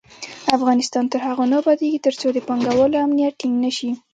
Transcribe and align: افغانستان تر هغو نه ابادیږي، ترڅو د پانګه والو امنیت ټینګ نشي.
افغانستان 0.57 1.03
تر 1.11 1.19
هغو 1.27 1.43
نه 1.51 1.55
ابادیږي، 1.61 1.99
ترڅو 2.05 2.27
د 2.33 2.39
پانګه 2.47 2.71
والو 2.75 3.01
امنیت 3.05 3.33
ټینګ 3.39 3.55
نشي. 3.65 3.91